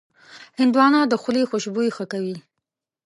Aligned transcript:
هندوانه 0.59 0.99
د 1.07 1.13
خولې 1.21 1.43
خوشبويي 1.49 1.91
ښه 1.97 2.05
کوي. 2.11 2.37